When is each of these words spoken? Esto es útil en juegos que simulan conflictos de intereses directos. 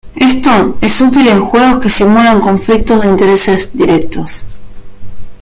Esto 0.19 0.79
es 0.81 0.99
útil 0.99 1.27
en 1.27 1.41
juegos 1.45 1.83
que 1.83 1.87
simulan 1.91 2.41
conflictos 2.41 3.03
de 3.03 3.07
intereses 3.09 3.69
directos. 3.71 4.47